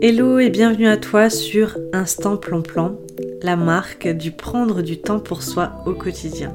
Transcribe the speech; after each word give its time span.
Hello 0.00 0.38
et 0.38 0.48
bienvenue 0.48 0.86
à 0.86 0.96
toi 0.96 1.28
sur 1.28 1.76
Instant 1.92 2.36
Plan 2.36 2.62
Plan, 2.62 2.96
la 3.42 3.56
marque 3.56 4.06
du 4.06 4.30
prendre 4.30 4.80
du 4.80 5.00
temps 5.00 5.18
pour 5.18 5.42
soi 5.42 5.72
au 5.86 5.92
quotidien. 5.94 6.54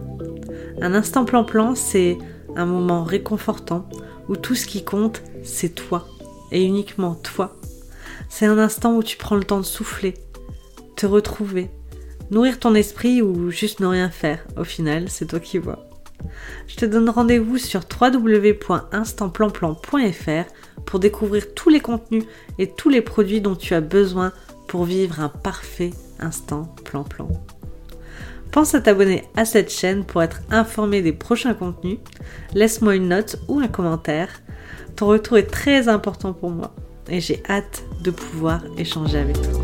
Un 0.80 0.94
instant 0.94 1.26
plan 1.26 1.44
plan, 1.44 1.76
c'est 1.76 2.18
un 2.56 2.66
moment 2.66 3.04
réconfortant 3.04 3.90
où 4.30 4.38
tout 4.38 4.56
ce 4.56 4.66
qui 4.66 4.86
compte, 4.86 5.22
c'est 5.44 5.76
toi 5.76 6.08
et 6.54 6.64
uniquement 6.64 7.16
toi. 7.16 7.58
C'est 8.30 8.46
un 8.46 8.58
instant 8.58 8.96
où 8.96 9.04
tu 9.04 9.18
prends 9.18 9.36
le 9.36 9.44
temps 9.44 9.60
de 9.60 9.66
souffler, 9.66 10.14
te 10.96 11.06
retrouver, 11.06 11.70
nourrir 12.32 12.60
ton 12.60 12.76
esprit 12.76 13.22
ou 13.22 13.52
juste 13.52 13.82
ne 13.82 13.88
rien 13.88 14.10
faire. 14.10 14.40
Au 14.56 14.64
final, 14.64 15.10
c'est 15.10 15.26
toi 15.26 15.42
qui 15.42 15.58
vois. 15.58 15.86
Je 16.68 16.76
te 16.76 16.86
donne 16.86 17.10
rendez-vous 17.10 17.58
sur 17.58 17.82
www.instantplanplan.fr 17.82 20.54
pour 20.86 21.00
découvrir 21.00 21.54
tous 21.54 21.70
les 21.70 21.80
contenus 21.80 22.26
et 22.60 22.70
tous 22.70 22.90
les 22.90 23.02
produits 23.02 23.42
dont 23.42 23.56
tu 23.56 23.74
as 23.74 23.82
besoin 23.82 24.32
pour 24.68 24.86
vivre 24.86 25.20
un 25.20 25.30
parfait 25.30 25.90
instant 26.20 26.76
plan-plan. 26.84 27.28
Pense 28.52 28.76
à 28.76 28.82
t'abonner 28.82 29.24
à 29.36 29.46
cette 29.46 29.72
chaîne 29.72 30.06
pour 30.06 30.22
être 30.22 30.42
informé 30.52 31.02
des 31.02 31.12
prochains 31.12 31.56
contenus. 31.56 31.98
Laisse-moi 32.54 32.96
une 32.96 33.10
note 33.10 33.38
ou 33.48 33.60
un 33.60 33.68
commentaire. 33.68 34.30
Ton 34.96 35.08
retour 35.08 35.38
est 35.38 35.50
très 35.50 35.88
important 35.88 36.34
pour 36.34 36.52
moi 36.52 36.76
et 37.10 37.20
j'ai 37.20 37.42
hâte 37.50 37.84
de 38.04 38.12
pouvoir 38.12 38.62
échanger 38.78 39.18
avec 39.18 39.42
toi. 39.42 39.63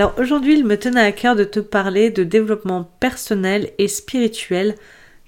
Alors 0.00 0.14
aujourd'hui, 0.18 0.54
il 0.54 0.64
me 0.64 0.78
tenait 0.78 1.02
à 1.02 1.12
cœur 1.12 1.36
de 1.36 1.44
te 1.44 1.60
parler 1.60 2.08
de 2.08 2.24
développement 2.24 2.90
personnel 3.00 3.68
et 3.76 3.86
spirituel 3.86 4.74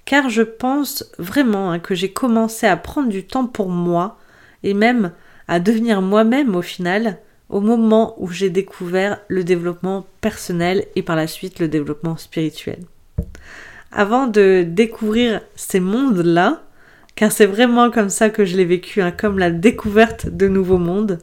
car 0.03 0.31
je 0.31 0.41
pense 0.41 1.05
vraiment 1.19 1.69
hein, 1.69 1.77
que 1.77 1.93
j'ai 1.93 2.11
commencé 2.11 2.65
à 2.65 2.75
prendre 2.75 3.09
du 3.09 3.23
temps 3.23 3.45
pour 3.45 3.69
moi 3.69 4.17
et 4.63 4.73
même 4.73 5.11
à 5.47 5.59
devenir 5.59 6.01
moi-même 6.01 6.55
au 6.55 6.63
final 6.63 7.19
au 7.49 7.61
moment 7.61 8.15
où 8.17 8.31
j'ai 8.31 8.49
découvert 8.49 9.19
le 9.27 9.43
développement 9.43 10.07
personnel 10.21 10.87
et 10.95 11.03
par 11.03 11.15
la 11.15 11.27
suite 11.27 11.59
le 11.59 11.67
développement 11.67 12.17
spirituel. 12.17 12.79
Avant 13.91 14.25
de 14.25 14.65
découvrir 14.67 15.41
ces 15.55 15.81
mondes-là, 15.81 16.63
car 17.13 17.31
c'est 17.31 17.45
vraiment 17.45 17.91
comme 17.91 18.09
ça 18.09 18.31
que 18.31 18.43
je 18.43 18.57
l'ai 18.57 18.65
vécu, 18.65 19.03
hein, 19.03 19.11
comme 19.11 19.37
la 19.37 19.51
découverte 19.51 20.29
de 20.29 20.47
nouveaux 20.47 20.79
mondes, 20.79 21.19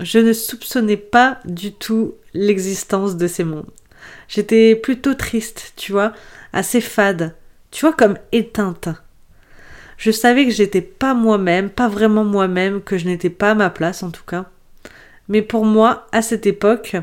je 0.00 0.18
ne 0.18 0.32
soupçonnais 0.32 0.96
pas 0.96 1.38
du 1.44 1.74
tout 1.74 2.14
l'existence 2.34 3.16
de 3.16 3.26
ces 3.26 3.44
mondes. 3.44 3.70
J'étais 4.28 4.76
plutôt 4.76 5.14
triste, 5.14 5.72
tu 5.76 5.92
vois, 5.92 6.12
assez 6.52 6.80
fade, 6.80 7.34
tu 7.70 7.84
vois, 7.84 7.94
comme 7.94 8.18
éteinte. 8.32 8.88
Je 9.96 10.10
savais 10.10 10.44
que 10.44 10.50
j'étais 10.50 10.80
pas 10.80 11.14
moi-même, 11.14 11.70
pas 11.70 11.88
vraiment 11.88 12.24
moi-même, 12.24 12.82
que 12.82 12.98
je 12.98 13.06
n'étais 13.06 13.30
pas 13.30 13.52
à 13.52 13.54
ma 13.54 13.70
place 13.70 14.02
en 14.02 14.10
tout 14.10 14.24
cas. 14.24 14.46
Mais 15.28 15.42
pour 15.42 15.64
moi, 15.64 16.08
à 16.12 16.22
cette 16.22 16.46
époque, 16.46 16.96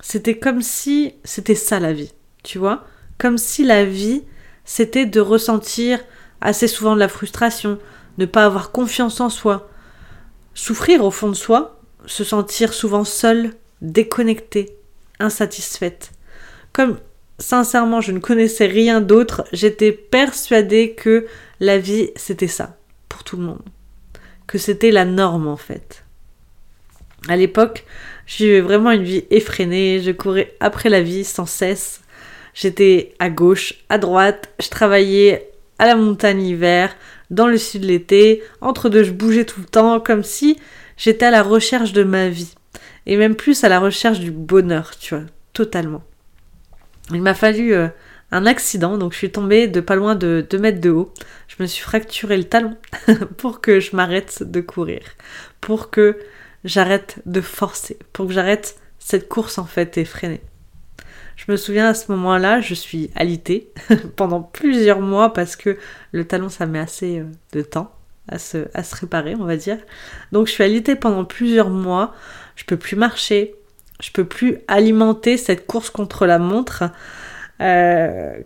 c'était 0.00 0.38
comme 0.38 0.60
si 0.60 1.14
c'était 1.24 1.54
ça 1.54 1.78
la 1.80 1.92
vie, 1.92 2.12
tu 2.42 2.58
vois 2.58 2.84
Comme 3.18 3.38
si 3.38 3.64
la 3.64 3.84
vie, 3.84 4.22
c'était 4.64 5.06
de 5.06 5.20
ressentir 5.20 6.00
assez 6.40 6.66
souvent 6.66 6.94
de 6.94 7.00
la 7.00 7.08
frustration, 7.08 7.78
ne 8.18 8.26
pas 8.26 8.44
avoir 8.44 8.70
confiance 8.70 9.20
en 9.20 9.30
soi, 9.30 9.70
souffrir 10.54 11.04
au 11.04 11.10
fond 11.10 11.28
de 11.28 11.34
soi, 11.34 11.80
se 12.06 12.24
sentir 12.24 12.74
souvent 12.74 13.04
seule, 13.04 13.52
déconnectée, 13.84 14.76
insatisfaite. 15.20 16.10
Comme 16.72 16.98
sincèrement 17.38 18.00
je 18.00 18.12
ne 18.12 18.18
connaissais 18.18 18.66
rien 18.66 19.00
d'autre, 19.00 19.44
j'étais 19.52 19.92
persuadée 19.92 20.94
que 20.94 21.26
la 21.60 21.78
vie 21.78 22.10
c'était 22.16 22.48
ça, 22.48 22.76
pour 23.08 23.22
tout 23.22 23.36
le 23.36 23.44
monde. 23.44 23.62
Que 24.46 24.58
c'était 24.58 24.90
la 24.90 25.04
norme 25.04 25.46
en 25.46 25.56
fait. 25.56 26.04
À 27.28 27.36
l'époque, 27.36 27.84
j'ai 28.26 28.60
vraiment 28.60 28.90
une 28.90 29.02
vie 29.02 29.24
effrénée, 29.30 30.00
je 30.02 30.10
courais 30.10 30.54
après 30.60 30.88
la 30.90 31.00
vie 31.00 31.24
sans 31.24 31.46
cesse. 31.46 32.02
J'étais 32.52 33.14
à 33.18 33.30
gauche, 33.30 33.74
à 33.88 33.98
droite, 33.98 34.50
je 34.60 34.68
travaillais 34.68 35.50
à 35.78 35.86
la 35.86 35.96
montagne 35.96 36.38
l'hiver, 36.38 36.94
dans 37.30 37.46
le 37.46 37.58
sud 37.58 37.84
l'été, 37.84 38.42
entre 38.60 38.88
deux 38.88 39.04
je 39.04 39.12
bougeais 39.12 39.44
tout 39.44 39.60
le 39.60 39.66
temps, 39.66 40.00
comme 40.00 40.22
si 40.22 40.58
j'étais 40.96 41.26
à 41.26 41.30
la 41.30 41.42
recherche 41.42 41.92
de 41.92 42.04
ma 42.04 42.28
vie. 42.28 42.54
Et 43.06 43.16
même 43.16 43.36
plus 43.36 43.64
à 43.64 43.68
la 43.68 43.80
recherche 43.80 44.20
du 44.20 44.30
bonheur, 44.30 44.96
tu 44.98 45.14
vois, 45.14 45.24
totalement. 45.52 46.02
Il 47.12 47.22
m'a 47.22 47.34
fallu 47.34 47.74
euh, 47.74 47.88
un 48.32 48.46
accident, 48.46 48.98
donc 48.98 49.12
je 49.12 49.18
suis 49.18 49.30
tombée 49.30 49.68
de 49.68 49.80
pas 49.80 49.96
loin 49.96 50.14
de 50.14 50.46
2 50.48 50.58
mètres 50.58 50.80
de 50.80 50.90
haut. 50.90 51.12
Je 51.48 51.62
me 51.62 51.66
suis 51.66 51.82
fracturé 51.82 52.36
le 52.36 52.44
talon 52.44 52.76
pour 53.36 53.60
que 53.60 53.80
je 53.80 53.94
m'arrête 53.94 54.42
de 54.42 54.60
courir, 54.60 55.02
pour 55.60 55.90
que 55.90 56.18
j'arrête 56.64 57.20
de 57.26 57.40
forcer, 57.40 57.98
pour 58.12 58.26
que 58.26 58.32
j'arrête 58.32 58.76
cette 58.98 59.28
course 59.28 59.58
en 59.58 59.66
fait 59.66 59.98
effrénée. 59.98 60.40
Je 61.36 61.50
me 61.50 61.56
souviens 61.56 61.88
à 61.88 61.94
ce 61.94 62.10
moment-là, 62.12 62.60
je 62.60 62.74
suis 62.74 63.10
alitée 63.14 63.72
pendant 64.16 64.40
plusieurs 64.40 65.00
mois 65.00 65.32
parce 65.32 65.56
que 65.56 65.76
le 66.12 66.24
talon 66.24 66.48
ça 66.48 66.66
met 66.66 66.78
assez 66.78 67.20
euh, 67.20 67.24
de 67.52 67.60
temps 67.60 67.92
à 68.28 68.38
se, 68.38 68.68
à 68.72 68.82
se 68.82 68.96
réparer, 68.96 69.34
on 69.34 69.44
va 69.44 69.56
dire. 69.56 69.78
Donc 70.32 70.46
je 70.46 70.52
suis 70.52 70.64
alitée 70.64 70.96
pendant 70.96 71.24
plusieurs 71.24 71.70
mois, 71.70 72.14
je 72.56 72.64
peux 72.64 72.76
plus 72.76 72.96
marcher, 72.96 73.54
je 74.00 74.10
peux 74.10 74.24
plus 74.24 74.58
alimenter 74.68 75.36
cette 75.36 75.66
course 75.66 75.90
contre 75.90 76.26
la 76.26 76.38
montre 76.38 76.84
euh, 77.60 78.40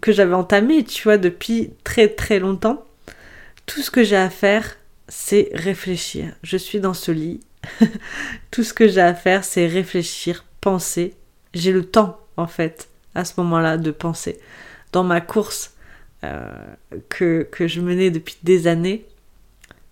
que 0.00 0.12
j'avais 0.12 0.34
entamée, 0.34 0.84
tu 0.84 1.04
vois, 1.04 1.18
depuis 1.18 1.72
très 1.84 2.08
très 2.08 2.38
longtemps. 2.38 2.84
Tout 3.66 3.82
ce 3.82 3.90
que 3.90 4.04
j'ai 4.04 4.16
à 4.16 4.30
faire, 4.30 4.76
c'est 5.08 5.50
réfléchir. 5.52 6.32
Je 6.42 6.56
suis 6.56 6.80
dans 6.80 6.94
ce 6.94 7.12
lit. 7.12 7.40
Tout 8.50 8.62
ce 8.62 8.72
que 8.72 8.88
j'ai 8.88 9.00
à 9.00 9.14
faire, 9.14 9.44
c'est 9.44 9.66
réfléchir, 9.66 10.44
penser. 10.60 11.14
J'ai 11.52 11.72
le 11.72 11.84
temps, 11.84 12.18
en 12.36 12.46
fait, 12.46 12.88
à 13.14 13.24
ce 13.24 13.34
moment-là, 13.38 13.76
de 13.76 13.90
penser. 13.90 14.40
Dans 14.92 15.04
ma 15.04 15.20
course 15.20 15.74
euh, 16.24 16.50
que, 17.08 17.46
que 17.50 17.66
je 17.66 17.80
menais 17.80 18.10
depuis 18.10 18.36
des 18.42 18.66
années, 18.66 19.06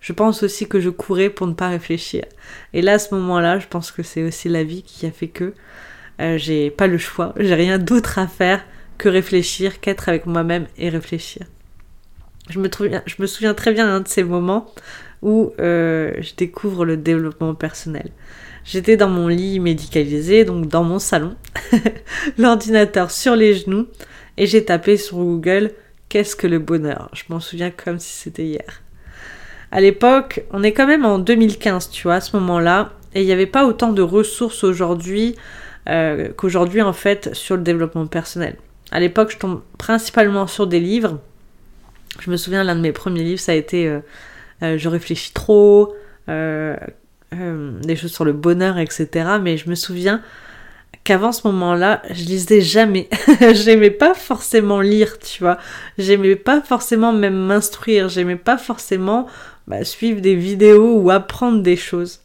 je 0.08 0.14
pense 0.14 0.42
aussi 0.42 0.66
que 0.66 0.80
je 0.80 0.88
courais 0.88 1.28
pour 1.28 1.46
ne 1.46 1.52
pas 1.52 1.68
réfléchir. 1.68 2.24
Et 2.72 2.80
là, 2.80 2.94
à 2.94 2.98
ce 2.98 3.14
moment-là, 3.14 3.58
je 3.58 3.66
pense 3.66 3.92
que 3.92 4.02
c'est 4.02 4.22
aussi 4.22 4.48
la 4.48 4.64
vie 4.64 4.82
qui 4.82 5.04
a 5.04 5.10
fait 5.10 5.28
que 5.28 5.52
euh, 6.22 6.38
j'ai 6.38 6.70
pas 6.70 6.86
le 6.86 6.96
choix, 6.96 7.34
j'ai 7.36 7.54
rien 7.54 7.76
d'autre 7.76 8.18
à 8.18 8.26
faire 8.26 8.64
que 8.96 9.10
réfléchir, 9.10 9.80
qu'être 9.80 10.08
avec 10.08 10.24
moi-même 10.24 10.66
et 10.78 10.88
réfléchir. 10.88 11.42
Je 12.48 12.58
me, 12.58 13.26
souviens 13.26 13.52
très 13.52 13.74
bien 13.74 13.84
d'un 13.84 14.00
de 14.00 14.08
ces 14.08 14.24
moments 14.24 14.72
où 15.20 15.52
euh, 15.60 16.14
je 16.20 16.34
découvre 16.34 16.86
le 16.86 16.96
développement 16.96 17.54
personnel. 17.54 18.08
J'étais 18.64 18.96
dans 18.96 19.10
mon 19.10 19.28
lit 19.28 19.60
médicalisé, 19.60 20.46
donc 20.46 20.68
dans 20.68 20.84
mon 20.84 20.98
salon, 20.98 21.36
l'ordinateur 22.38 23.10
sur 23.10 23.36
les 23.36 23.52
genoux, 23.52 23.88
et 24.38 24.46
j'ai 24.46 24.64
tapé 24.64 24.96
sur 24.96 25.18
Google 25.18 25.72
Qu'est-ce 26.08 26.34
que 26.34 26.46
le 26.46 26.60
bonheur? 26.60 27.10
Je 27.12 27.24
m'en 27.28 27.40
souviens 27.40 27.70
comme 27.70 27.98
si 27.98 28.10
c'était 28.10 28.46
hier 28.46 28.82
à 29.70 29.80
l'époque, 29.80 30.44
on 30.50 30.62
est 30.62 30.72
quand 30.72 30.86
même 30.86 31.04
en 31.04 31.18
2015, 31.18 31.90
tu 31.90 32.04
vois, 32.04 32.16
à 32.16 32.20
ce 32.20 32.36
moment-là, 32.36 32.92
et 33.14 33.22
il 33.22 33.26
n'y 33.26 33.32
avait 33.32 33.46
pas 33.46 33.66
autant 33.66 33.92
de 33.92 34.02
ressources 34.02 34.64
aujourd'hui 34.64 35.36
euh, 35.88 36.28
qu'aujourd'hui, 36.36 36.82
en 36.82 36.92
fait, 36.92 37.34
sur 37.34 37.56
le 37.56 37.62
développement 37.62 38.06
personnel. 38.06 38.56
À 38.90 39.00
l'époque, 39.00 39.30
je 39.30 39.38
tombe 39.38 39.62
principalement 39.76 40.46
sur 40.46 40.66
des 40.66 40.80
livres. 40.80 41.18
Je 42.20 42.30
me 42.30 42.36
souviens, 42.36 42.64
l'un 42.64 42.76
de 42.76 42.80
mes 42.80 42.92
premiers 42.92 43.22
livres, 43.22 43.40
ça 43.40 43.52
a 43.52 43.54
été 43.54 43.86
euh, 43.86 44.00
euh, 44.62 44.78
Je 44.78 44.88
réfléchis 44.88 45.32
trop, 45.32 45.94
des 46.26 47.96
choses 47.96 48.12
sur 48.12 48.24
le 48.24 48.32
bonheur, 48.32 48.78
etc. 48.78 49.08
Mais 49.42 49.56
je 49.56 49.68
me 49.68 49.74
souviens 49.74 50.22
qu'avant 51.04 51.32
ce 51.32 51.46
moment-là, 51.46 52.02
je 52.10 52.24
lisais 52.24 52.60
jamais. 52.60 53.08
j'aimais 53.54 53.90
pas 53.90 54.14
forcément 54.14 54.80
lire, 54.80 55.18
tu 55.18 55.42
vois. 55.42 55.58
J'aimais 55.96 56.36
pas 56.36 56.60
forcément 56.60 57.12
même 57.12 57.36
m'instruire. 57.36 58.08
J'aimais 58.08 58.36
pas 58.36 58.58
forcément 58.58 59.26
bah, 59.66 59.84
suivre 59.84 60.20
des 60.20 60.34
vidéos 60.34 60.98
ou 60.98 61.10
apprendre 61.10 61.62
des 61.62 61.76
choses. 61.76 62.20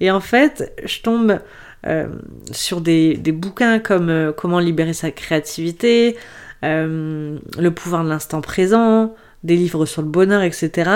Et 0.00 0.10
en 0.10 0.20
fait, 0.20 0.72
je 0.84 1.00
tombe 1.00 1.40
euh, 1.86 2.08
sur 2.52 2.80
des, 2.80 3.16
bouquins 3.32 3.78
comme 3.78 4.10
euh, 4.10 4.32
Comment 4.32 4.58
libérer 4.58 4.92
sa 4.92 5.10
créativité, 5.10 6.16
euh, 6.64 7.38
Le 7.58 7.70
pouvoir 7.70 8.04
de 8.04 8.08
l'instant 8.10 8.40
présent, 8.40 9.14
des 9.44 9.56
livres 9.56 9.86
sur 9.86 10.02
le 10.02 10.08
bonheur, 10.08 10.42
etc. 10.42 10.90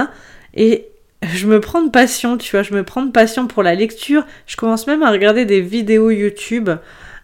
Et 0.55 0.89
je 1.23 1.47
me 1.47 1.59
prends 1.61 1.83
de 1.83 1.91
passion, 1.91 2.37
tu 2.37 2.51
vois, 2.51 2.63
je 2.63 2.75
me 2.75 2.85
prends 2.85 3.03
de 3.03 3.11
passion 3.11 3.47
pour 3.47 3.63
la 3.63 3.75
lecture. 3.75 4.27
Je 4.47 4.57
commence 4.57 4.87
même 4.87 5.03
à 5.03 5.11
regarder 5.11 5.47
des 5.47 5.61
vidéos 5.61 6.11
YouTube. 6.11 6.71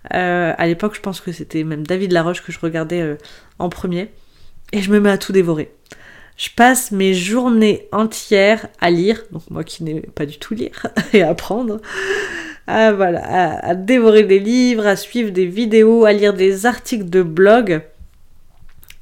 À 0.08 0.66
l'époque, 0.66 0.94
je 0.94 1.00
pense 1.00 1.20
que 1.20 1.32
c'était 1.32 1.64
même 1.64 1.86
David 1.86 2.12
Laroche 2.12 2.42
que 2.42 2.52
je 2.52 2.58
regardais 2.58 3.16
en 3.58 3.68
premier. 3.68 4.10
Et 4.72 4.82
je 4.82 4.90
me 4.90 5.00
mets 5.00 5.10
à 5.10 5.18
tout 5.18 5.32
dévorer. 5.32 5.72
Je 6.36 6.48
passe 6.56 6.90
mes 6.90 7.12
journées 7.12 7.88
entières 7.92 8.68
à 8.80 8.90
lire, 8.90 9.24
donc 9.30 9.42
moi 9.50 9.62
qui 9.62 9.84
n'aimais 9.84 10.08
pas 10.14 10.24
du 10.24 10.38
tout 10.38 10.54
lire 10.54 10.86
et 11.12 11.22
apprendre, 11.22 11.80
à, 12.66 12.92
voilà, 12.92 13.58
à, 13.62 13.74
dévorer 13.74 14.22
des 14.22 14.38
livres, 14.38 14.86
à 14.86 14.96
suivre 14.96 15.32
des 15.32 15.44
vidéos, 15.44 16.06
à 16.06 16.12
lire 16.12 16.32
des 16.32 16.64
articles 16.64 17.10
de 17.10 17.22
blog. 17.22 17.82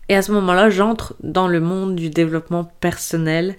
Et 0.09 0.17
à 0.17 0.23
ce 0.23 0.33
moment-là, 0.33 0.71
j'entre 0.71 1.15
dans 1.21 1.47
le 1.47 1.61
monde 1.61 1.95
du 1.95 2.11
développement 2.11 2.65
personnel 2.65 3.57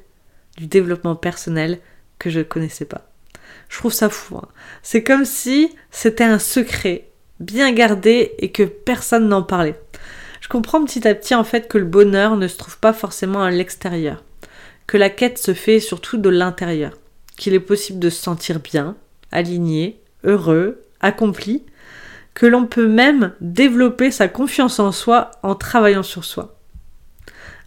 du 0.57 0.67
développement 0.67 1.15
personnel 1.15 1.79
que 2.19 2.29
je 2.29 2.39
ne 2.39 2.43
connaissais 2.43 2.85
pas. 2.85 3.09
Je 3.69 3.77
trouve 3.77 3.93
ça 3.93 4.09
fou. 4.09 4.37
Hein. 4.37 4.47
C'est 4.83 5.03
comme 5.03 5.23
si 5.23 5.73
c'était 5.89 6.25
un 6.25 6.39
secret 6.39 7.08
bien 7.39 7.71
gardé 7.71 8.33
et 8.39 8.51
que 8.51 8.63
personne 8.63 9.27
n'en 9.27 9.43
parlait. 9.43 9.79
Je 10.41 10.47
comprends 10.47 10.83
petit 10.83 11.07
à 11.07 11.15
petit 11.15 11.35
en 11.35 11.43
fait 11.43 11.67
que 11.67 11.77
le 11.77 11.85
bonheur 11.85 12.35
ne 12.35 12.47
se 12.47 12.57
trouve 12.57 12.79
pas 12.79 12.93
forcément 12.93 13.43
à 13.43 13.51
l'extérieur, 13.51 14.23
que 14.87 14.97
la 14.97 15.09
quête 15.09 15.37
se 15.37 15.53
fait 15.53 15.79
surtout 15.79 16.17
de 16.17 16.29
l'intérieur, 16.29 16.93
qu'il 17.37 17.53
est 17.53 17.59
possible 17.59 17.99
de 17.99 18.09
se 18.09 18.21
sentir 18.21 18.59
bien, 18.59 18.95
aligné, 19.31 19.99
heureux, 20.23 20.81
accompli, 21.01 21.63
que 22.33 22.45
l'on 22.45 22.65
peut 22.65 22.87
même 22.87 23.33
développer 23.41 24.11
sa 24.11 24.27
confiance 24.27 24.79
en 24.79 24.91
soi 24.91 25.31
en 25.43 25.55
travaillant 25.55 26.03
sur 26.03 26.23
soi. 26.23 26.55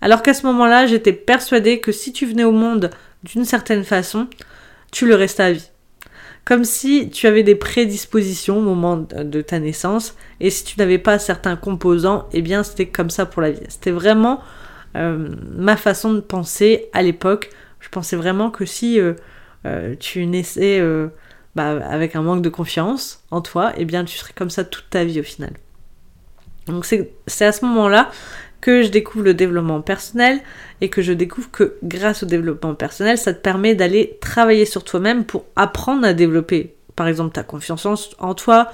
Alors 0.00 0.22
qu'à 0.22 0.34
ce 0.34 0.46
moment-là, 0.46 0.86
j'étais 0.86 1.12
persuadée 1.12 1.78
que 1.80 1.92
si 1.92 2.12
tu 2.12 2.26
venais 2.26 2.44
au 2.44 2.52
monde 2.52 2.90
d'une 3.22 3.44
certaine 3.44 3.84
façon, 3.84 4.28
tu 4.90 5.06
le 5.06 5.14
restais 5.14 5.42
à 5.42 5.52
vie 5.52 5.71
comme 6.44 6.64
si 6.64 7.08
tu 7.10 7.26
avais 7.26 7.42
des 7.42 7.54
prédispositions 7.54 8.58
au 8.58 8.62
moment 8.62 8.96
de 8.96 9.40
ta 9.42 9.60
naissance 9.60 10.16
et 10.40 10.50
si 10.50 10.64
tu 10.64 10.78
n'avais 10.78 10.98
pas 10.98 11.18
certains 11.18 11.56
composants, 11.56 12.28
eh 12.32 12.42
bien 12.42 12.62
c'était 12.62 12.86
comme 12.86 13.10
ça 13.10 13.26
pour 13.26 13.42
la 13.42 13.52
vie. 13.52 13.60
C'était 13.68 13.92
vraiment 13.92 14.40
euh, 14.96 15.28
ma 15.56 15.76
façon 15.76 16.12
de 16.12 16.20
penser 16.20 16.86
à 16.92 17.02
l'époque. 17.02 17.50
Je 17.80 17.88
pensais 17.88 18.16
vraiment 18.16 18.50
que 18.50 18.64
si 18.64 19.00
euh, 19.00 19.14
euh, 19.66 19.94
tu 19.98 20.26
naissais 20.26 20.82
bah, 21.54 21.78
avec 21.86 22.16
un 22.16 22.22
manque 22.22 22.42
de 22.42 22.48
confiance 22.48 23.22
en 23.30 23.40
toi, 23.40 23.72
eh 23.76 23.84
bien 23.84 24.04
tu 24.04 24.18
serais 24.18 24.32
comme 24.34 24.50
ça 24.50 24.64
toute 24.64 24.90
ta 24.90 25.04
vie 25.04 25.20
au 25.20 25.24
final. 25.24 25.52
Donc 26.66 26.84
c'est 26.86 27.44
à 27.44 27.52
ce 27.52 27.64
moment-là 27.64 28.10
que 28.62 28.82
je 28.82 28.88
découvre 28.88 29.24
le 29.26 29.34
développement 29.34 29.82
personnel 29.82 30.40
et 30.80 30.88
que 30.88 31.02
je 31.02 31.12
découvre 31.12 31.50
que 31.50 31.74
grâce 31.82 32.22
au 32.22 32.26
développement 32.26 32.74
personnel, 32.74 33.18
ça 33.18 33.34
te 33.34 33.40
permet 33.40 33.74
d'aller 33.74 34.16
travailler 34.22 34.64
sur 34.64 34.84
toi-même 34.84 35.24
pour 35.24 35.44
apprendre 35.56 36.06
à 36.06 36.14
développer, 36.14 36.74
par 36.96 37.08
exemple, 37.08 37.32
ta 37.32 37.42
confiance 37.42 38.14
en 38.18 38.34
toi, 38.34 38.70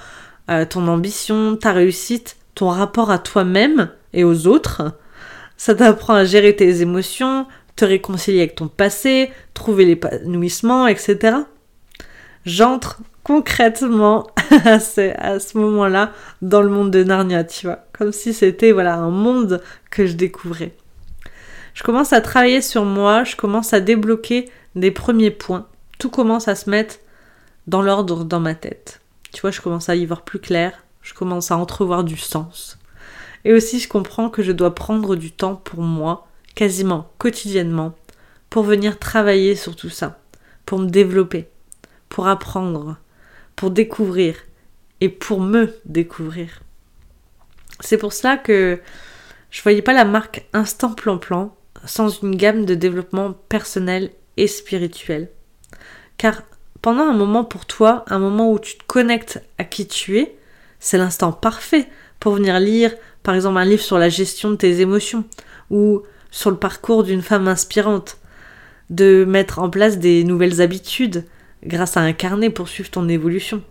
euh, 0.50 0.64
ton 0.66 0.86
ambition, 0.86 1.56
ta 1.56 1.72
réussite, 1.72 2.36
ton 2.54 2.68
rapport 2.68 3.10
à 3.10 3.18
toi-même 3.18 3.90
et 4.12 4.24
aux 4.24 4.46
autres. 4.46 4.82
Ça 5.56 5.74
t'apprend 5.74 6.14
à 6.14 6.24
gérer 6.24 6.54
tes 6.54 6.82
émotions, 6.82 7.46
te 7.74 7.84
réconcilier 7.84 8.40
avec 8.40 8.56
ton 8.56 8.68
passé, 8.68 9.30
trouver 9.54 9.86
l'épanouissement, 9.86 10.86
etc. 10.86 11.38
J'entre 12.48 13.02
concrètement 13.24 14.26
à 14.64 14.80
ce, 14.80 15.58
moment-là 15.58 16.12
dans 16.40 16.62
le 16.62 16.70
monde 16.70 16.90
de 16.90 17.04
Narnia, 17.04 17.44
tu 17.44 17.66
vois. 17.66 17.84
Comme 17.92 18.10
si 18.10 18.32
c'était 18.32 18.72
voilà 18.72 18.94
un 18.94 19.10
monde 19.10 19.60
que 19.90 20.06
je 20.06 20.14
découvrais. 20.14 20.74
Je 21.74 21.82
commence 21.82 22.14
à 22.14 22.22
travailler 22.22 22.62
sur 22.62 22.86
moi, 22.86 23.22
je 23.22 23.36
commence 23.36 23.74
à 23.74 23.80
débloquer 23.80 24.48
des 24.76 24.90
premiers 24.90 25.30
points. 25.30 25.66
Tout 25.98 26.08
commence 26.08 26.48
à 26.48 26.54
se 26.54 26.70
mettre 26.70 27.00
dans 27.66 27.82
l'ordre 27.82 28.24
dans 28.24 28.40
ma 28.40 28.54
tête. 28.54 29.02
Tu 29.34 29.42
vois, 29.42 29.50
je 29.50 29.60
commence 29.60 29.90
à 29.90 29.96
y 29.96 30.06
voir 30.06 30.22
plus 30.22 30.38
clair, 30.38 30.72
je 31.02 31.12
commence 31.12 31.50
à 31.50 31.58
entrevoir 31.58 32.02
du 32.02 32.16
sens. 32.16 32.78
Et 33.44 33.52
aussi, 33.52 33.78
je 33.78 33.90
comprends 33.90 34.30
que 34.30 34.42
je 34.42 34.52
dois 34.52 34.74
prendre 34.74 35.16
du 35.16 35.32
temps 35.32 35.56
pour 35.56 35.82
moi, 35.82 36.26
quasiment 36.54 37.10
quotidiennement, 37.18 37.92
pour 38.48 38.62
venir 38.62 38.98
travailler 38.98 39.54
sur 39.54 39.76
tout 39.76 39.90
ça, 39.90 40.18
pour 40.64 40.78
me 40.78 40.88
développer, 40.88 41.50
pour 42.08 42.28
apprendre, 42.28 42.96
pour 43.56 43.70
découvrir 43.70 44.36
et 45.00 45.08
pour 45.08 45.40
me 45.40 45.74
découvrir. 45.84 46.62
C'est 47.80 47.98
pour 47.98 48.12
cela 48.12 48.36
que 48.36 48.80
je 49.50 49.62
voyais 49.62 49.82
pas 49.82 49.92
la 49.92 50.04
marque 50.04 50.46
Instant 50.52 50.92
Plan 50.92 51.18
Plan 51.18 51.54
sans 51.84 52.22
une 52.22 52.36
gamme 52.36 52.64
de 52.64 52.74
développement 52.74 53.32
personnel 53.48 54.10
et 54.36 54.46
spirituel. 54.46 55.30
Car 56.16 56.42
pendant 56.82 57.04
un 57.04 57.14
moment 57.14 57.44
pour 57.44 57.66
toi, 57.66 58.04
un 58.08 58.18
moment 58.18 58.52
où 58.52 58.58
tu 58.58 58.76
te 58.76 58.84
connectes 58.84 59.40
à 59.58 59.64
qui 59.64 59.86
tu 59.86 60.18
es, 60.18 60.36
c'est 60.80 60.98
l'instant 60.98 61.32
parfait 61.32 61.88
pour 62.20 62.34
venir 62.34 62.58
lire 62.58 62.94
par 63.22 63.34
exemple 63.34 63.58
un 63.58 63.64
livre 63.64 63.82
sur 63.82 63.98
la 63.98 64.08
gestion 64.08 64.50
de 64.50 64.56
tes 64.56 64.80
émotions 64.80 65.24
ou 65.70 66.02
sur 66.30 66.50
le 66.50 66.56
parcours 66.56 67.04
d'une 67.04 67.22
femme 67.22 67.48
inspirante, 67.48 68.18
de 68.90 69.24
mettre 69.24 69.58
en 69.58 69.70
place 69.70 69.98
des 69.98 70.24
nouvelles 70.24 70.60
habitudes, 70.60 71.24
grâce 71.68 71.96
à 71.96 72.00
un 72.00 72.12
carnet 72.12 72.50
pour 72.50 72.68
suivre 72.68 72.90
ton 72.90 73.08
évolution. 73.08 73.62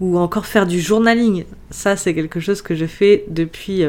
Ou 0.00 0.18
encore 0.18 0.46
faire 0.46 0.66
du 0.66 0.80
journaling. 0.80 1.44
Ça, 1.70 1.96
c'est 1.96 2.14
quelque 2.14 2.40
chose 2.40 2.60
que 2.60 2.74
je 2.74 2.86
fais 2.86 3.24
depuis 3.28 3.84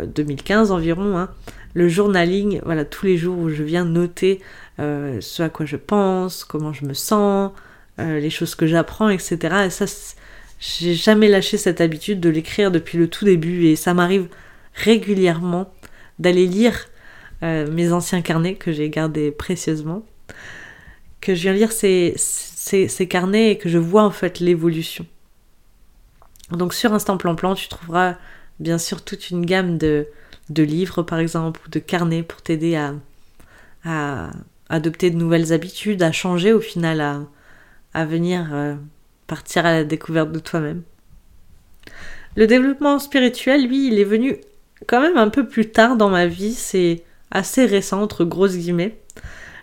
2015 0.00 0.70
euh, 0.70 0.74
environ. 0.74 1.18
Hein. 1.18 1.30
Le 1.74 1.88
journaling, 1.88 2.60
voilà, 2.64 2.84
tous 2.84 3.06
les 3.06 3.16
jours 3.16 3.38
où 3.38 3.48
je 3.48 3.62
viens 3.62 3.84
noter 3.84 4.40
euh, 4.78 5.20
ce 5.20 5.42
à 5.42 5.48
quoi 5.48 5.66
je 5.66 5.76
pense, 5.76 6.44
comment 6.44 6.72
je 6.72 6.84
me 6.84 6.94
sens, 6.94 7.50
euh, 7.98 8.20
les 8.20 8.30
choses 8.30 8.54
que 8.54 8.66
j'apprends, 8.66 9.08
etc. 9.08 9.66
Et 9.66 9.70
ça, 9.70 9.86
j'ai 10.60 10.94
jamais 10.94 11.28
lâché 11.28 11.58
cette 11.58 11.80
habitude 11.80 12.20
de 12.20 12.30
l'écrire 12.30 12.70
depuis 12.70 12.96
le 12.96 13.08
tout 13.08 13.24
début 13.24 13.66
et 13.66 13.76
ça 13.76 13.92
m'arrive 13.92 14.28
régulièrement 14.74 15.72
d'aller 16.18 16.46
lire 16.46 16.88
mes 17.42 17.92
anciens 17.92 18.22
carnets 18.22 18.54
que 18.54 18.72
j'ai 18.72 18.88
gardés 18.88 19.30
précieusement, 19.30 20.02
que 21.20 21.34
je 21.34 21.42
viens 21.42 21.52
lire 21.52 21.72
ces, 22.64 23.08
carnets 23.08 23.52
et 23.52 23.58
que 23.58 23.68
je 23.68 23.78
vois 23.78 24.02
en 24.02 24.10
fait 24.10 24.40
l'évolution. 24.40 25.06
Donc 26.50 26.74
sur 26.74 26.92
Instant 26.92 27.16
Plan 27.16 27.34
Plan, 27.34 27.54
tu 27.54 27.68
trouveras 27.68 28.16
bien 28.58 28.78
sûr 28.78 29.02
toute 29.02 29.30
une 29.30 29.44
gamme 29.44 29.76
de, 29.78 30.06
livres 30.48 31.02
par 31.02 31.18
exemple 31.18 31.60
ou 31.66 31.70
de 31.70 31.78
carnets 31.78 32.22
pour 32.22 32.42
t'aider 32.42 32.76
à, 32.76 32.94
à, 33.84 34.30
adopter 34.68 35.10
de 35.10 35.16
nouvelles 35.16 35.52
habitudes, 35.52 36.02
à 36.02 36.12
changer 36.12 36.52
au 36.52 36.60
final, 36.60 37.00
à, 37.00 37.20
à 37.92 38.06
venir 38.06 38.48
euh, 38.52 38.74
partir 39.26 39.66
à 39.66 39.72
la 39.72 39.84
découverte 39.84 40.32
de 40.32 40.38
toi-même. 40.38 40.82
Le 42.36 42.46
développement 42.46 42.98
spirituel, 42.98 43.66
lui, 43.66 43.88
il 43.88 43.98
est 43.98 44.04
venu 44.04 44.38
quand 44.86 45.00
même 45.00 45.18
un 45.18 45.28
peu 45.28 45.46
plus 45.46 45.70
tard 45.70 45.96
dans 45.96 46.08
ma 46.08 46.26
vie, 46.26 46.54
c'est 46.54 47.04
assez 47.30 47.66
récent 47.66 48.02
entre 48.02 48.24
grosses 48.24 48.56
guillemets. 48.56 48.98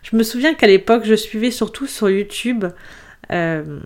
Je 0.03 0.15
me 0.15 0.24
souviens 0.24 0.53
qu'à 0.53 0.68
l'époque, 0.68 1.03
je 1.06 1.15
suivais 1.15 1.51
surtout 1.51 1.88
sur 1.88 2.09
YouTube 2.09 2.65
euh, 3.31 3.80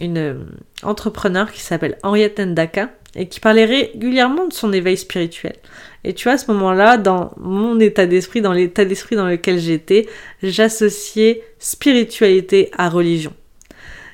une 0.00 0.46
entrepreneur 0.82 1.50
qui 1.50 1.60
s'appelle 1.60 1.98
Henriette 2.02 2.38
Ndaka 2.38 2.90
et 3.14 3.28
qui 3.28 3.40
parlait 3.40 3.64
régulièrement 3.64 4.46
de 4.46 4.52
son 4.52 4.72
éveil 4.72 4.96
spirituel. 4.96 5.56
Et 6.04 6.14
tu 6.14 6.24
vois, 6.24 6.34
à 6.34 6.38
ce 6.38 6.50
moment-là, 6.52 6.98
dans 6.98 7.32
mon 7.38 7.80
état 7.80 8.06
d'esprit, 8.06 8.40
dans 8.40 8.52
l'état 8.52 8.84
d'esprit 8.84 9.16
dans 9.16 9.26
lequel 9.26 9.58
j'étais, 9.58 10.06
j'associais 10.42 11.42
spiritualité 11.58 12.70
à 12.76 12.88
religion. 12.88 13.32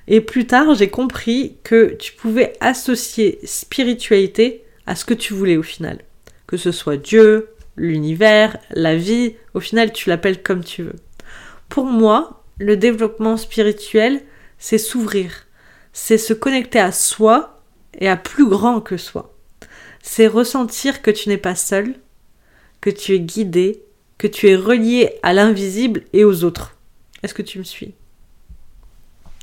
Et 0.07 0.21
plus 0.21 0.47
tard, 0.47 0.75
j'ai 0.75 0.89
compris 0.89 1.57
que 1.65 1.95
tu 1.99 2.13
pouvais 2.13 2.53
associer 2.61 3.39
spiritualité 3.45 4.65
à 4.87 4.97
ce 4.97 5.05
que 5.05 5.15
tu 5.15 5.35
voulais 5.35 5.57
au 5.57 5.63
final. 5.63 5.99
Que 6.47 6.57
ce 6.57 6.73
soit 6.73 6.97
Dieu, 6.97 7.49
l'univers, 7.77 8.59
la 8.71 8.97
vie, 8.97 9.35
au 9.55 9.61
final, 9.61 9.93
tu 9.93 10.09
l'appelles 10.09 10.43
comme 10.43 10.63
tu 10.63 10.83
veux. 10.83 10.97
Pour 11.75 11.87
moi, 11.87 12.45
le 12.59 12.77
développement 12.77 13.37
spirituel, 13.37 14.23
c'est 14.59 14.79
s'ouvrir, 14.79 15.49
c'est 15.93 16.19
se 16.19 16.33
connecter 16.33 16.79
à 16.79 16.93
soi 16.93 17.65
et 17.99 18.09
à 18.09 18.17
plus 18.17 18.49
grand 18.49 18.81
que 18.81 18.97
soi. 18.97 19.35
C'est 20.01 20.29
ressentir 20.29 21.03
que 21.03 21.11
tu 21.11 21.29
n'es 21.29 21.37
pas 21.37 21.57
seul, 21.57 21.97
que 22.81 22.91
tu 22.91 23.15
es 23.15 23.19
guidé, 23.19 23.83
que 24.19 24.29
tu 24.29 24.49
es 24.49 24.55
relié 24.55 25.19
à 25.25 25.33
l'invisible 25.33 26.05
et 26.13 26.23
aux 26.23 26.45
autres. 26.45 26.77
Est-ce 27.25 27.35
que 27.35 27.43
tu 27.43 27.59
me 27.59 27.65
suis? 27.65 27.95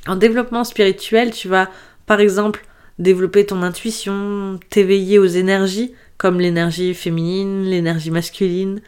En 0.07 0.15
développement 0.15 0.63
spirituel, 0.63 1.31
tu 1.31 1.49
vas 1.49 1.69
par 2.05 2.21
exemple 2.21 2.65
développer 2.97 3.45
ton 3.45 3.61
intuition, 3.61 4.57
t'éveiller 4.69 5.19
aux 5.19 5.25
énergies 5.25 5.93
comme 6.17 6.39
l'énergie 6.39 6.93
féminine, 6.93 7.65
l'énergie 7.65 8.09
masculine, 8.09 8.81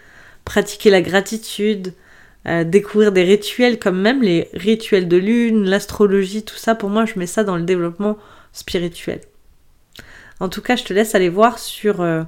pratiquer 0.46 0.90
la 0.90 1.02
gratitude, 1.02 1.94
découvrir 2.46 3.14
des 3.14 3.24
rituels 3.24 3.80
comme 3.80 4.02
même 4.02 4.22
les 4.22 4.50
rituels 4.54 5.08
de 5.08 5.16
lune, 5.16 5.64
l'astrologie, 5.64 6.44
tout 6.44 6.58
ça, 6.58 6.76
pour 6.76 6.90
moi, 6.90 7.06
je 7.06 7.18
mets 7.18 7.26
ça 7.26 7.46
dans 7.46 7.56
le 7.56 7.64
développement 7.64 8.18
spirituel. 8.52 9.22
En 10.40 10.50
tout 10.50 10.62
cas, 10.62 10.76
je 10.76 10.84
te 10.84 10.94
laisse 10.94 11.16
aller 11.16 11.30
voir 11.30 11.58
sur 11.58 12.02
euh, 12.02 12.22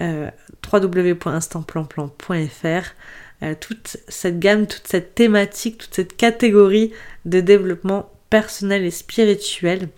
euh, 0.00 0.30
www.instantplanplan.fr 0.72 2.94
euh, 3.42 3.54
toute 3.58 3.96
cette 4.08 4.38
gamme, 4.38 4.68
toute 4.68 4.86
cette 4.86 5.14
thématique, 5.14 5.78
toute 5.78 5.94
cette 5.94 6.16
catégorie 6.16 6.92
de 7.24 7.40
développement 7.40 8.12
personnel 8.30 8.84
et 8.84 8.90
spirituel. 8.90 9.88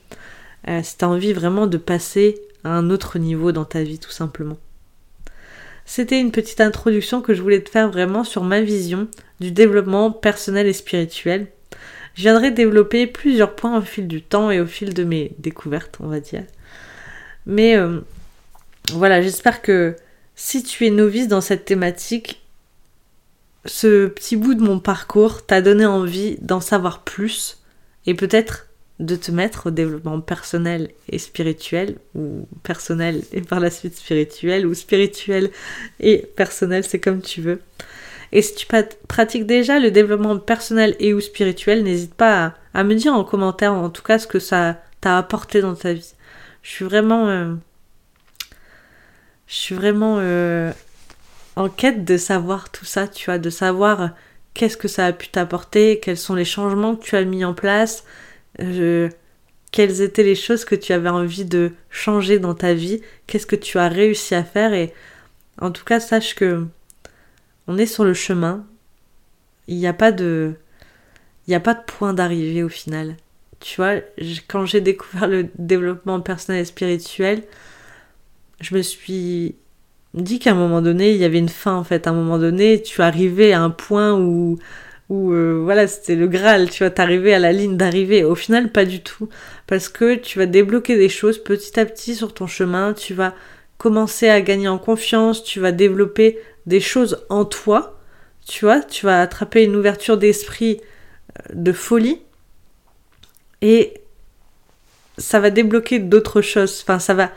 si 0.83 0.99
tu 0.99 1.05
as 1.05 1.09
envie 1.09 1.33
vraiment 1.33 1.67
de 1.67 1.79
passer 1.79 2.39
à 2.65 2.71
un 2.71 2.91
autre 2.91 3.19
niveau 3.19 3.53
dans 3.53 3.65
ta 3.65 3.83
vie, 3.83 3.99
tout 3.99 4.11
simplement. 4.11 4.59
C'était 5.89 6.21
une 6.21 6.33
petite 6.33 6.61
introduction 6.61 7.23
que 7.23 7.33
je 7.33 7.41
voulais 7.41 7.63
te 7.63 7.71
faire 7.71 7.89
vraiment 7.89 8.23
sur 8.23 8.45
ma 8.45 8.61
vision 8.61 9.09
du 9.41 9.53
développement 9.53 10.11
personnel 10.11 10.67
et 10.67 10.75
spirituel. 10.75 11.47
Je 12.15 12.21
viendrai 12.21 12.51
développer 12.51 13.07
plusieurs 13.07 13.57
points 13.57 13.79
au 13.79 13.81
fil 13.81 14.07
du 14.07 14.21
temps 14.21 14.51
et 14.51 14.61
au 14.61 14.67
fil 14.67 14.93
de 14.93 15.03
mes 15.03 15.33
découvertes, 15.39 15.97
on 16.01 16.09
va 16.09 16.21
dire. 16.21 16.45
Mais 17.47 17.75
euh, 17.75 18.01
voilà, 18.93 19.23
j'espère 19.23 19.63
que 19.63 19.97
si 20.37 20.63
tu 20.63 20.87
es 20.87 20.91
novice 20.91 21.27
dans 21.27 21.41
cette 21.41 21.65
thématique, 21.65 22.43
ce 23.65 24.09
petit 24.09 24.37
bout 24.37 24.55
de 24.55 24.63
mon 24.63 24.81
parcours 24.81 25.47
t'a 25.47 25.63
donné 25.63 25.87
envie 25.87 26.37
d'en 26.43 26.61
savoir 26.61 27.03
plus 27.03 27.63
et 28.05 28.13
peut-être 28.13 28.68
de 28.99 29.15
te 29.15 29.31
mettre 29.31 29.67
au 29.67 29.71
développement 29.71 30.21
personnel 30.21 30.91
et 31.09 31.19
spirituel, 31.19 31.97
ou 32.15 32.47
personnel 32.63 33.23
et 33.33 33.41
par 33.41 33.61
la 33.61 33.71
suite 33.71 33.97
spirituel, 33.97 34.67
ou 34.67 34.75
spirituel 34.75 35.51
et 36.01 36.19
personnel, 36.19 36.85
c'est 36.85 36.99
comme 36.99 37.23
tu 37.23 37.41
veux. 37.41 37.61
Et 38.33 38.43
si 38.43 38.55
tu 38.55 38.67
pratiques 39.07 39.47
déjà 39.47 39.79
le 39.79 39.91
développement 39.91 40.39
personnel 40.39 40.97
et 40.99 41.15
ou 41.15 41.21
spirituel, 41.21 41.83
n'hésite 41.83 42.15
pas 42.15 42.55
à, 42.75 42.85
me 42.85 42.95
dire 42.95 43.15
en 43.15 43.25
commentaire 43.25 43.73
en 43.73 43.89
tout 43.89 44.03
cas 44.03 44.19
ce 44.19 44.27
que 44.27 44.39
ça 44.39 44.83
t'a 45.01 45.17
apporté 45.17 45.61
dans 45.61 45.75
ta 45.75 45.93
vie. 45.93 46.13
Je 46.63 46.71
suis 46.71 46.85
vraiment... 46.85 47.29
Euh, 47.29 47.55
je 49.47 49.55
suis 49.55 49.75
vraiment 49.75 50.17
euh, 50.19 50.73
en 51.57 51.71
quête 51.71 52.05
de 52.05 52.19
savoir 52.19 52.71
tout 52.71 52.85
ça, 52.85 53.09
tu 53.09 53.27
vois, 53.27 53.39
de 53.39 53.49
savoir 53.49 54.11
qu'est-ce 54.53 54.77
que 54.77 54.89
ça 54.89 55.07
a 55.07 55.13
pu 55.13 55.29
t'apporter, 55.29 56.01
quels 56.01 56.19
sont 56.19 56.35
les 56.35 56.45
changements 56.45 56.97
que 56.97 57.05
tu 57.05 57.17
as 57.17 57.25
mis 57.25 57.47
en 57.47 57.55
place, 57.55 58.05
quelles 58.57 60.01
étaient 60.01 60.23
les 60.23 60.35
choses 60.35 60.65
que 60.65 60.75
tu 60.75 60.93
avais 60.93 61.09
envie 61.09 61.45
de 61.45 61.73
changer 61.91 62.39
dans 62.39 62.55
ta 62.55 62.75
vie, 62.75 63.01
qu'est-ce 63.27 63.47
que 63.47 63.57
tu 63.57 63.79
as 63.79 63.89
réussi 63.89 64.35
à 64.35 64.45
faire? 64.45 64.73
Et 64.73 64.93
en 65.61 65.71
tout 65.71 65.85
cas 65.85 66.01
sache 66.01 66.35
que 66.35 66.67
on 67.67 67.79
est 67.79 67.87
sur 67.87 68.05
le 68.05 68.15
chemin. 68.15 68.67
Il 69.67 69.77
n'y 69.77 69.87
a 69.87 69.93
pas 69.93 70.13
de 70.13 70.55
il 71.47 71.51
n'y 71.51 71.55
a 71.55 71.61
pas 71.61 71.75
de 71.75 71.83
point 71.87 72.15
d'arrivée 72.15 72.63
au 72.63 72.69
final. 72.69 73.17
Tu 73.61 73.77
vois, 73.77 73.97
quand 74.49 74.67
j'ai 74.67 74.81
découvert 74.81 75.27
le 75.27 75.49
développement 75.59 76.21
personnel 76.21 76.63
et 76.63 76.65
spirituel, 76.65 77.43
je 78.61 78.75
me 78.75 78.83
suis 78.83 79.57
dit 80.15 80.39
qu'à 80.39 80.53
un 80.53 80.55
moment 80.55 80.83
donné, 80.83 81.13
il 81.13 81.19
y 81.19 81.25
avait 81.25 81.39
une 81.39 81.49
fin 81.49 81.75
en 81.75 81.85
fait. 81.85 82.07
À 82.07 82.11
un 82.11 82.15
moment 82.15 82.39
donné, 82.39 82.83
tu 82.83 83.03
arrivais 83.03 83.53
à 83.53 83.63
un 83.63 83.71
point 83.71 84.15
où, 84.19 84.59
où 85.09 85.33
euh, 85.33 85.61
voilà, 85.63 85.87
c'était 85.87 86.17
le 86.17 86.29
Graal, 86.29 86.69
tu 86.69 86.83
vas 86.83 86.91
t'arriver 86.91 87.33
à 87.33 87.39
la 87.39 87.53
ligne 87.53 87.77
d'arrivée. 87.77 88.25
Au 88.25 88.35
final, 88.35 88.71
pas 88.71 88.85
du 88.85 89.01
tout. 89.01 89.29
Parce 89.67 89.89
que 89.89 90.15
tu 90.17 90.39
vas 90.39 90.47
débloquer 90.47 90.97
des 90.97 91.09
choses 91.09 91.39
petit 91.39 91.79
à 91.81 91.87
petit 91.87 92.15
sur 92.15 92.35
ton 92.35 92.47
chemin, 92.47 92.93
tu 92.93 93.15
vas 93.15 93.35
commencer 93.79 94.29
à 94.29 94.41
gagner 94.41 94.69
en 94.69 94.79
confiance, 94.79 95.43
tu 95.43 95.61
vas 95.61 95.73
développer 95.73 96.39
des 96.67 96.81
choses 96.81 97.25
en 97.31 97.45
toi, 97.45 97.99
tu 98.47 98.65
vois, 98.65 98.81
tu 98.81 99.07
vas 99.07 99.23
attraper 99.23 99.65
une 99.65 99.77
ouverture 99.77 100.19
d'esprit 100.19 100.81
euh, 101.39 101.55
de 101.55 101.73
folie 101.73 102.21
et 103.63 103.95
ça 105.17 105.41
va 105.41 105.51
débloquer 105.51 105.99
d'autres 105.99 106.43
choses. 106.43 106.81
Enfin, 106.83 106.99
ça 106.99 107.15
va, 107.15 107.31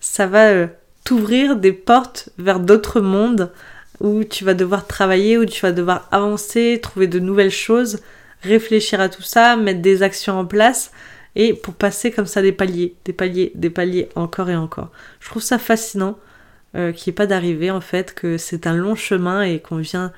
ça 0.00 0.26
va 0.26 0.50
euh, 0.50 0.66
t'ouvrir 1.04 1.56
des 1.56 1.72
portes 1.72 2.30
vers 2.38 2.60
d'autres 2.60 3.00
mondes 3.00 3.50
où 4.00 4.24
tu 4.24 4.44
vas 4.44 4.54
devoir 4.54 4.86
travailler, 4.86 5.38
où 5.38 5.44
tu 5.44 5.62
vas 5.62 5.72
devoir 5.72 6.08
avancer, 6.10 6.80
trouver 6.82 7.06
de 7.06 7.18
nouvelles 7.18 7.50
choses, 7.50 8.00
réfléchir 8.42 9.00
à 9.00 9.08
tout 9.08 9.22
ça, 9.22 9.56
mettre 9.56 9.80
des 9.80 10.02
actions 10.02 10.38
en 10.38 10.44
place 10.44 10.90
et 11.34 11.52
pour 11.52 11.74
passer 11.74 12.10
comme 12.10 12.26
ça 12.26 12.42
des 12.42 12.52
paliers, 12.52 12.94
des 13.04 13.12
paliers, 13.12 13.52
des 13.54 13.70
paliers 13.70 14.08
encore 14.14 14.50
et 14.50 14.56
encore. 14.56 14.90
Je 15.20 15.28
trouve 15.28 15.42
ça 15.42 15.58
fascinant 15.58 16.18
euh, 16.74 16.92
qu'il 16.92 17.10
n'y 17.10 17.14
ait 17.14 17.16
pas 17.16 17.26
d'arrivée 17.26 17.70
en 17.70 17.80
fait, 17.80 18.14
que 18.14 18.38
c'est 18.38 18.66
un 18.66 18.74
long 18.74 18.94
chemin 18.94 19.42
et 19.42 19.60
qu'on 19.60 19.78
vient 19.78 20.12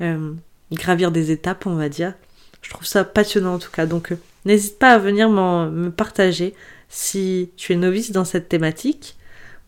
euh, 0.00 0.32
gravir 0.72 1.10
des 1.10 1.30
étapes, 1.30 1.66
on 1.66 1.74
va 1.74 1.88
dire. 1.88 2.14
Je 2.62 2.70
trouve 2.70 2.86
ça 2.86 3.04
passionnant 3.04 3.54
en 3.54 3.58
tout 3.58 3.70
cas. 3.70 3.86
Donc 3.86 4.12
euh, 4.12 4.18
n'hésite 4.44 4.78
pas 4.78 4.92
à 4.92 4.98
venir 4.98 5.30
me 5.30 5.90
partager 5.90 6.54
si 6.88 7.50
tu 7.56 7.72
es 7.72 7.76
novice 7.76 8.10
dans 8.10 8.24
cette 8.24 8.48
thématique 8.48 9.16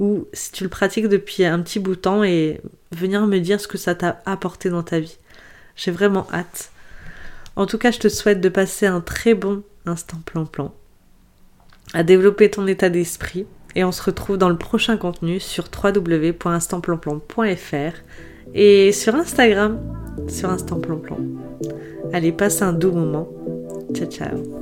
ou 0.02 0.26
si 0.32 0.50
tu 0.50 0.64
le 0.64 0.68
pratiques 0.68 1.09
depuis 1.09 1.44
un 1.44 1.61
petit 1.61 1.78
bout 1.78 1.94
de 1.94 2.00
temps 2.00 2.25
et 2.25 2.61
venir 2.90 3.25
me 3.28 3.38
dire 3.38 3.61
ce 3.61 3.68
que 3.68 3.78
ça 3.78 3.94
t'a 3.94 4.21
apporté 4.26 4.68
dans 4.68 4.82
ta 4.82 4.99
vie. 4.99 5.16
J'ai 5.76 5.92
vraiment 5.92 6.26
hâte. 6.32 6.73
En 7.54 7.66
tout 7.66 7.78
cas, 7.78 7.92
je 7.92 8.00
te 8.00 8.09
souhaite 8.09 8.40
de 8.40 8.49
passer 8.49 8.87
un 8.87 9.00
très 9.00 9.35
bon 9.35 9.62
instant 9.87 10.18
plan-plan, 10.26 10.75
à 11.94 12.02
développer 12.02 12.50
ton 12.50 12.66
état 12.66 12.88
d'esprit 12.88 13.47
et 13.76 13.85
on 13.85 13.92
se 13.92 14.02
retrouve 14.02 14.38
dans 14.38 14.49
le 14.49 14.59
prochain 14.59 14.97
contenu 14.97 15.38
sur 15.38 15.66
www.instantplanplan.fr 15.73 17.97
et 18.54 18.90
sur 18.90 19.14
Instagram 19.14 19.78
sur 20.28 20.50
Instant 20.50 20.80
Plan 20.80 20.99
Plan. 20.99 21.18
Allez, 22.12 22.32
passe 22.32 22.61
un 22.61 22.73
doux 22.73 22.90
moment. 22.92 23.28
Ciao 23.94 24.11
ciao. 24.11 24.62